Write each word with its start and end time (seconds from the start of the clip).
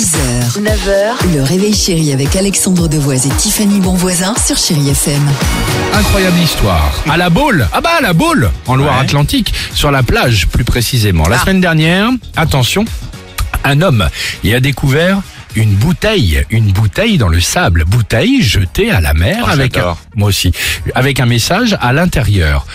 6h, 0.00 0.62
9h, 0.62 1.34
le 1.34 1.42
réveil 1.42 1.74
chéri 1.74 2.10
avec 2.14 2.34
Alexandre 2.34 2.88
Devoise 2.88 3.26
et 3.26 3.30
Tiffany 3.36 3.80
Bonvoisin 3.80 4.34
sur 4.42 4.56
Chérie 4.56 4.88
FM. 4.88 5.20
Incroyable 5.92 6.38
histoire. 6.38 6.90
À 7.06 7.18
la 7.18 7.28
Baule. 7.28 7.68
Ah 7.70 7.82
bah 7.82 7.90
à 7.98 8.00
la 8.00 8.14
Baule, 8.14 8.50
en 8.66 8.76
Loire-Atlantique, 8.76 9.52
sur 9.74 9.90
la 9.90 10.02
plage 10.02 10.46
plus 10.46 10.64
précisément. 10.64 11.28
La 11.28 11.38
semaine 11.38 11.60
dernière, 11.60 12.08
attention, 12.34 12.86
un 13.62 13.82
homme 13.82 14.08
y 14.42 14.54
a 14.54 14.60
découvert 14.60 15.20
une 15.54 15.74
bouteille, 15.74 16.44
une 16.48 16.72
bouteille 16.72 17.18
dans 17.18 17.28
le 17.28 17.40
sable, 17.40 17.84
bouteille 17.84 18.42
jetée 18.42 18.90
à 18.90 19.02
la 19.02 19.12
mer 19.12 19.50
avec 19.50 19.76
un, 19.76 19.96
moi 20.14 20.30
aussi, 20.30 20.50
avec 20.94 21.20
un 21.20 21.26
message 21.26 21.76
à 21.78 21.92
l'intérieur. 21.92 22.66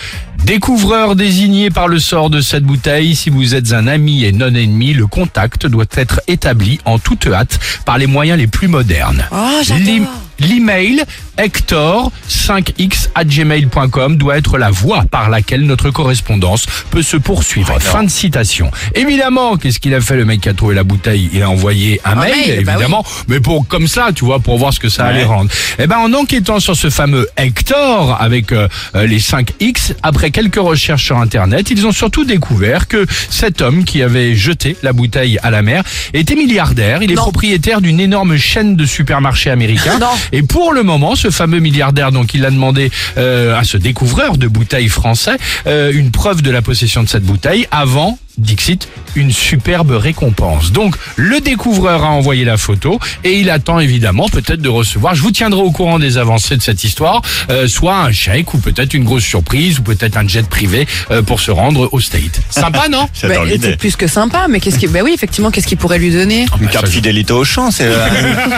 Découvreur 0.46 1.16
désigné 1.16 1.70
par 1.70 1.88
le 1.88 1.98
sort 1.98 2.30
de 2.30 2.40
cette 2.40 2.62
bouteille, 2.62 3.16
si 3.16 3.30
vous 3.30 3.56
êtes 3.56 3.72
un 3.72 3.88
ami 3.88 4.22
et 4.22 4.30
non 4.30 4.54
ennemi, 4.54 4.92
le 4.92 5.08
contact 5.08 5.66
doit 5.66 5.86
être 5.96 6.20
établi 6.28 6.78
en 6.84 7.00
toute 7.00 7.26
hâte 7.26 7.58
par 7.84 7.98
les 7.98 8.06
moyens 8.06 8.38
les 8.38 8.46
plus 8.46 8.68
modernes. 8.68 9.26
Oh, 9.32 9.58
j'adore. 9.64 10.06
L'em- 10.40 10.66
L'email 10.66 11.04
hector5x 11.38 13.08
gmail.com 13.24 14.16
doit 14.16 14.38
être 14.38 14.58
la 14.58 14.70
voie 14.70 15.04
par 15.10 15.28
laquelle 15.30 15.62
notre 15.62 15.90
correspondance 15.90 16.66
peut 16.90 17.02
se 17.02 17.16
poursuivre. 17.16 17.78
fin 17.80 18.02
de 18.02 18.10
citation. 18.10 18.70
Évidemment, 18.94 19.56
qu'est-ce 19.56 19.78
qu'il 19.78 19.94
a 19.94 20.00
fait 20.00 20.16
le 20.16 20.24
mec 20.24 20.40
qui 20.40 20.48
a 20.48 20.54
trouvé 20.54 20.74
la 20.74 20.82
bouteille? 20.82 21.30
Il 21.32 21.42
a 21.42 21.50
envoyé 21.50 22.00
un, 22.04 22.14
mail, 22.16 22.32
mail, 22.48 22.64
bah 22.64 22.72
évidemment, 22.72 23.04
mais 23.28 23.38
pour 23.40 23.66
comme 23.68 23.86
ça, 23.86 24.08
tu 24.14 24.24
vois, 24.24 24.40
pour 24.40 24.58
voir 24.58 24.72
ce 24.72 24.80
que 24.80 24.88
ça 24.88 25.04
allait 25.04 25.24
rendre. 25.24 25.50
Eh 25.78 25.86
ben, 25.86 25.98
en 25.98 26.12
enquêtant 26.14 26.58
sur 26.58 26.74
ce 26.76 26.90
fameux 26.90 27.28
Hector 27.36 28.16
avec 28.20 28.50
euh, 28.52 28.66
euh, 28.94 29.06
les 29.06 29.20
5X, 29.20 29.92
après 30.02 30.30
quelques 30.30 30.56
recherches 30.56 31.04
sur 31.04 31.18
Internet, 31.18 31.70
ils 31.70 31.86
ont 31.86 31.92
surtout 31.92 32.24
découvert 32.24 32.88
que 32.88 33.06
cet 33.30 33.60
homme 33.62 33.84
qui 33.84 34.02
avait 34.02 34.34
jeté 34.34 34.76
la 34.82 34.92
bouteille 34.92 35.38
à 35.42 35.50
la 35.50 35.62
mer 35.62 35.84
était 36.14 36.34
milliardaire. 36.34 37.02
Il 37.02 37.12
est 37.12 37.14
Non. 37.14 37.22
propriétaire 37.22 37.80
d'une 37.80 38.00
énorme 38.00 38.36
chaîne 38.36 38.74
de 38.76 38.84
supermarchés 38.86 39.50
américains. 39.50 39.98
Non. 39.98 40.06
Et 40.32 40.42
pour 40.42 40.72
le 40.72 40.82
moment, 40.82 41.14
ce 41.14 41.30
fameux 41.30 41.60
milliardaire, 41.60 42.12
donc 42.12 42.34
il 42.34 42.44
a 42.44 42.50
demandé 42.50 42.90
euh, 43.16 43.58
à 43.58 43.64
ce 43.64 43.76
découvreur 43.76 44.36
de 44.36 44.48
bouteilles 44.48 44.88
français 44.88 45.36
euh, 45.66 45.92
une 45.92 46.10
preuve 46.10 46.42
de 46.42 46.50
la 46.50 46.62
possession 46.62 47.02
de 47.02 47.08
cette 47.08 47.24
bouteille 47.24 47.66
avant. 47.70 48.18
Dixit, 48.38 48.86
une 49.16 49.32
superbe 49.32 49.92
récompense. 49.92 50.72
Donc, 50.72 50.96
le 51.16 51.40
découvreur 51.40 52.04
a 52.04 52.10
envoyé 52.10 52.44
la 52.44 52.56
photo 52.56 52.98
et 53.24 53.40
il 53.40 53.50
attend 53.50 53.78
évidemment 53.80 54.28
peut-être 54.28 54.60
de 54.60 54.68
recevoir, 54.68 55.14
je 55.14 55.22
vous 55.22 55.30
tiendrai 55.30 55.60
au 55.60 55.70
courant 55.70 55.98
des 55.98 56.18
avancées 56.18 56.56
de 56.56 56.62
cette 56.62 56.84
histoire, 56.84 57.22
euh, 57.50 57.66
soit 57.66 57.96
un 57.96 58.12
chèque 58.12 58.52
ou 58.54 58.58
peut-être 58.58 58.94
une 58.94 59.04
grosse 59.04 59.24
surprise 59.24 59.78
ou 59.78 59.82
peut-être 59.82 60.16
un 60.16 60.26
jet 60.26 60.46
privé 60.48 60.86
euh, 61.10 61.22
pour 61.22 61.40
se 61.40 61.50
rendre 61.50 61.88
au 61.92 62.00
State. 62.00 62.40
Sympa, 62.50 62.88
non? 62.90 63.08
Bah, 63.22 63.34
c'est 63.60 63.76
plus 63.76 63.96
que 63.96 64.06
sympa, 64.06 64.46
mais 64.48 64.60
qu'est-ce 64.60 64.78
qui, 64.78 64.86
bah 64.86 65.00
oui, 65.02 65.12
effectivement, 65.14 65.50
qu'est-ce 65.50 65.66
qu'il 65.66 65.78
pourrait 65.78 65.98
lui 65.98 66.10
donner? 66.10 66.46
Une 66.60 66.68
carte 66.68 66.88
fidélité 66.88 67.32
au 67.32 67.44
champ, 67.44 67.70
c'est 67.70 67.86
euh, 67.86 68.06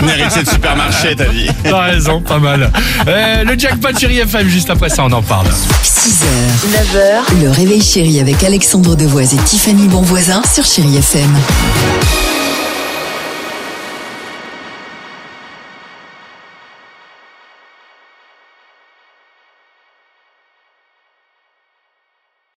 une 0.02 0.08
héritier 0.08 0.42
de 0.42 0.48
supermarché, 0.48 1.14
t'as 1.16 1.26
dit. 1.26 1.48
T'as 1.64 1.82
raison, 1.82 2.20
pas 2.20 2.38
mal. 2.38 2.70
Euh, 3.06 3.44
le 3.44 3.58
jackpot 3.58 3.96
chéri 3.98 4.18
FM, 4.18 4.48
juste 4.48 4.70
après 4.70 4.88
ça, 4.88 5.04
on 5.04 5.12
en 5.12 5.22
parle. 5.22 5.46
6h, 5.48 6.94
9h, 6.94 7.42
le 7.42 7.50
réveil 7.50 7.82
chéri 7.82 8.20
avec 8.20 8.42
Alexandre 8.44 8.96
Devoise 8.96 9.34
et 9.34 9.38
Tiffany 9.38 9.88
Bonvoisin 9.88 10.42
sur 10.48 10.64
Chérie 10.64 10.96
FM. 10.96 12.27